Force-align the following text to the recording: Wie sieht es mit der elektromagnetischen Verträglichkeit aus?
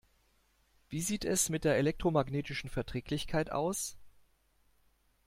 Wie 0.89 0.99
sieht 1.01 1.25
es 1.25 1.49
mit 1.49 1.63
der 1.63 1.75
elektromagnetischen 1.77 2.71
Verträglichkeit 2.71 3.51
aus? 3.51 3.97